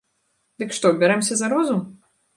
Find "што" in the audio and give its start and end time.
0.79-0.93